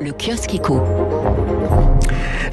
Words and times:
Le 0.00 0.12
kiosque 0.12 0.54
éco. 0.54 0.82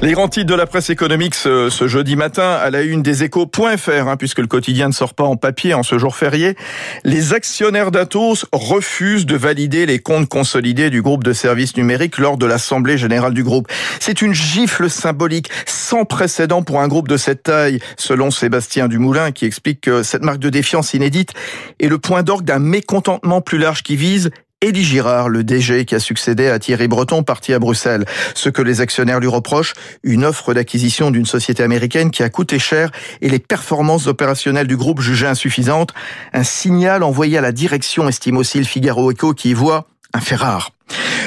Les 0.02 0.12
grands 0.12 0.28
titres 0.28 0.46
de 0.46 0.54
la 0.54 0.66
presse 0.66 0.90
économique 0.90 1.34
ce, 1.34 1.70
jeudi 1.86 2.14
matin 2.14 2.52
à 2.52 2.68
la 2.68 2.82
une 2.82 3.02
des 3.02 3.24
échos.fr, 3.24 4.06
hein, 4.06 4.16
puisque 4.18 4.40
le 4.40 4.46
quotidien 4.46 4.88
ne 4.88 4.92
sort 4.92 5.14
pas 5.14 5.24
en 5.24 5.36
papier 5.36 5.72
en 5.72 5.82
ce 5.82 5.98
jour 5.98 6.14
férié. 6.14 6.56
Les 7.04 7.32
actionnaires 7.32 7.90
d'Atos 7.90 8.44
refusent 8.52 9.24
de 9.24 9.34
valider 9.34 9.86
les 9.86 9.98
comptes 9.98 10.28
consolidés 10.28 10.90
du 10.90 11.00
groupe 11.00 11.24
de 11.24 11.32
services 11.32 11.74
numériques 11.78 12.18
lors 12.18 12.36
de 12.36 12.44
l'Assemblée 12.44 12.98
générale 12.98 13.32
du 13.32 13.42
groupe. 13.42 13.66
C'est 13.98 14.20
une 14.20 14.34
gifle 14.34 14.90
symbolique 14.90 15.50
sans 15.64 16.04
précédent 16.04 16.62
pour 16.62 16.82
un 16.82 16.88
groupe 16.88 17.08
de 17.08 17.16
cette 17.16 17.44
taille, 17.44 17.80
selon 17.96 18.30
Sébastien 18.30 18.88
Dumoulin, 18.88 19.32
qui 19.32 19.46
explique 19.46 19.80
que 19.80 20.02
cette 20.02 20.22
marque 20.22 20.40
de 20.40 20.50
défiance 20.50 20.92
inédite 20.92 21.32
est 21.80 21.88
le 21.88 21.98
point 21.98 22.22
d'orgue 22.22 22.44
d'un 22.44 22.58
mécontentement 22.58 23.40
plus 23.40 23.58
large 23.58 23.82
qui 23.82 23.96
vise 23.96 24.30
Elie 24.60 24.82
Girard, 24.82 25.28
le 25.28 25.44
DG 25.44 25.84
qui 25.84 25.94
a 25.94 26.00
succédé 26.00 26.48
à 26.48 26.58
Thierry 26.58 26.88
Breton, 26.88 27.22
parti 27.22 27.52
à 27.52 27.60
Bruxelles. 27.60 28.04
Ce 28.34 28.48
que 28.48 28.60
les 28.60 28.80
actionnaires 28.80 29.20
lui 29.20 29.28
reprochent, 29.28 29.74
une 30.02 30.24
offre 30.24 30.52
d'acquisition 30.52 31.12
d'une 31.12 31.26
société 31.26 31.62
américaine 31.62 32.10
qui 32.10 32.24
a 32.24 32.28
coûté 32.28 32.58
cher 32.58 32.90
et 33.20 33.28
les 33.28 33.38
performances 33.38 34.08
opérationnelles 34.08 34.66
du 34.66 34.76
groupe 34.76 35.00
jugées 35.00 35.28
insuffisantes. 35.28 35.94
Un 36.32 36.42
signal 36.42 37.04
envoyé 37.04 37.38
à 37.38 37.40
la 37.40 37.52
direction, 37.52 38.08
estime 38.08 38.36
aussi 38.36 38.58
le 38.58 38.64
Figaro 38.64 39.12
Echo 39.12 39.32
qui 39.32 39.50
y 39.50 39.54
voit 39.54 39.86
un 40.12 40.20
fait. 40.20 40.36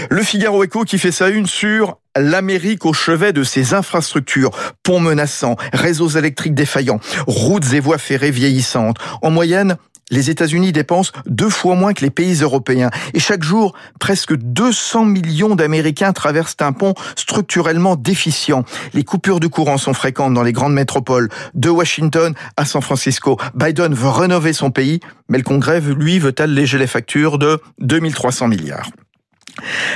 Le 0.09 0.23
Figaro 0.23 0.65
Echo 0.65 0.83
qui 0.83 0.97
fait 0.97 1.13
sa 1.13 1.29
une 1.29 1.45
sur 1.45 1.99
l'Amérique 2.17 2.85
au 2.85 2.91
chevet 2.91 3.31
de 3.31 3.43
ses 3.43 3.73
infrastructures, 3.73 4.51
ponts 4.83 4.99
menaçants, 4.99 5.55
réseaux 5.71 6.09
électriques 6.09 6.55
défaillants, 6.55 6.99
routes 7.27 7.71
et 7.71 7.79
voies 7.79 7.97
ferrées 7.97 8.31
vieillissantes. 8.31 8.97
En 9.21 9.31
moyenne, 9.31 9.77
les 10.11 10.29
États-Unis 10.29 10.71
dépensent 10.71 11.11
deux 11.25 11.49
fois 11.49 11.75
moins 11.75 11.93
que 11.93 12.01
les 12.01 12.11
pays 12.11 12.35
européens. 12.41 12.91
Et 13.15 13.19
chaque 13.19 13.43
jour, 13.43 13.73
presque 13.99 14.35
200 14.35 15.05
millions 15.05 15.55
d'Américains 15.55 16.13
traversent 16.13 16.57
un 16.59 16.73
pont 16.73 16.93
structurellement 17.15 17.95
déficient. 17.95 18.63
Les 18.93 19.03
coupures 19.03 19.39
de 19.39 19.47
courant 19.47 19.77
sont 19.77 19.93
fréquentes 19.93 20.33
dans 20.33 20.43
les 20.43 20.51
grandes 20.53 20.73
métropoles, 20.73 21.29
de 21.55 21.69
Washington 21.69 22.33
à 22.57 22.65
San 22.65 22.81
Francisco. 22.81 23.37
Biden 23.55 23.93
veut 23.93 24.09
rénover 24.09 24.53
son 24.53 24.69
pays, 24.69 24.99
mais 25.29 25.37
le 25.37 25.43
Congrès, 25.43 25.79
lui, 25.79 26.19
veut 26.19 26.35
alléger 26.37 26.77
les 26.77 26.87
factures 26.87 27.37
de 27.37 27.59
2300 27.79 28.49
milliards. 28.49 28.91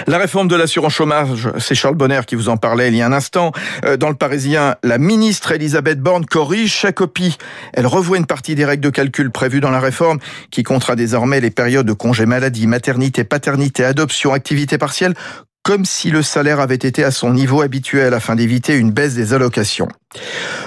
La 0.08 0.18
réforme 0.18 0.48
de 0.48 0.56
l'assurance 0.56 0.94
chômage, 0.94 1.50
c'est 1.60 1.76
Charles 1.76 1.96
Bonner 1.96 2.22
qui 2.28 2.36
vous 2.36 2.50
en 2.50 2.58
parlait 2.58 2.90
il 2.90 2.96
y 2.96 3.02
a 3.02 3.06
un 3.06 3.14
instant. 3.14 3.52
Euh, 3.86 3.98
dans 3.98 4.10
le 4.10 4.16
Parisien, 4.16 4.76
la 4.84 4.98
ministre 4.98 5.52
Elisabeth 5.52 6.00
Borne 6.00 6.26
corrige 6.26 6.82
sa 6.82 6.92
copie. 6.92 7.38
Elle 7.74 7.88
revoit 7.88 8.18
une 8.18 8.26
partie 8.26 8.56
des 8.56 8.66
règles 8.66 8.84
de 8.84 8.90
calcul 8.90 9.32
prévues 9.32 9.62
dans 9.62 9.72
la 9.72 9.80
réforme 9.80 10.20
qui 10.52 10.64
comptera 10.64 10.96
désormais 10.96 11.40
les 11.40 11.52
périodes 11.52 11.86
de 11.86 11.94
congé 11.94 12.26
maladie, 12.26 12.68
maternité, 12.68 13.24
paternité, 13.24 13.84
adoption, 13.84 14.34
activité 14.34 14.78
partielle 14.78 15.16
comme 15.66 15.84
si 15.84 16.12
le 16.12 16.22
salaire 16.22 16.60
avait 16.60 16.76
été 16.76 17.04
à 17.04 17.10
son 17.10 17.34
niveau 17.34 17.64
habituel 17.64 18.14
afin 18.14 18.36
d'éviter 18.36 18.76
une 18.76 18.92
baisse 18.92 19.16
des 19.16 19.34
allocations. 19.34 19.88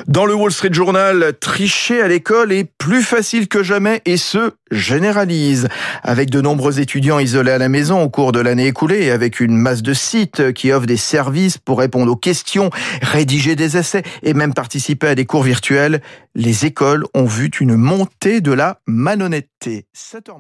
Dans 0.08 0.26
le 0.26 0.34
Wall 0.34 0.50
Street 0.50 0.72
Journal, 0.72 1.34
tricher 1.40 2.02
à 2.02 2.08
l'école 2.08 2.52
est 2.52 2.64
plus 2.64 3.02
facile 3.02 3.46
que 3.46 3.62
jamais 3.62 4.02
et 4.06 4.16
se 4.16 4.50
généralise. 4.72 5.68
Avec 6.02 6.30
de 6.30 6.40
nombreux 6.40 6.80
étudiants 6.80 7.20
isolés 7.20 7.52
à 7.52 7.58
la 7.58 7.68
maison 7.68 8.02
au 8.02 8.10
cours 8.10 8.32
de 8.32 8.40
l'année 8.40 8.66
écoulée 8.66 9.04
et 9.04 9.12
avec 9.12 9.38
une 9.38 9.56
masse 9.56 9.82
de 9.82 9.94
sites 9.94 10.52
qui 10.52 10.72
offrent 10.72 10.86
des 10.86 10.96
services 10.96 11.58
pour 11.58 11.78
répondre 11.78 12.10
aux 12.10 12.16
questions, 12.16 12.70
rédiger 13.00 13.54
des 13.54 13.76
essais 13.76 14.02
et 14.24 14.34
même 14.34 14.52
participer 14.52 15.06
à 15.06 15.14
des 15.14 15.26
cours 15.26 15.44
virtuels, 15.44 16.02
les 16.34 16.66
écoles 16.66 17.04
ont 17.14 17.24
vu 17.24 17.50
une 17.60 17.76
montée 17.76 18.40
de 18.40 18.52
la 18.52 18.80
malhonnêteté. 18.86 19.86
7h 19.96 20.32